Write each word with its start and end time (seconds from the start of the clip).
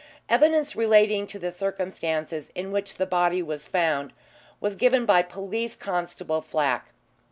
Evidence 0.29 0.75
relating 0.75 1.27
to 1.27 1.37
the 1.37 1.51
circumstances 1.51 2.51
in 2.55 2.71
which 2.71 2.95
the 2.95 3.05
body 3.05 3.43
was 3.43 3.67
found 3.67 4.13
was 4.59 4.75
given 4.75 5.05
by 5.05 5.21
Police 5.21 5.75
Constable 5.75 6.41
Flack. 6.41 6.89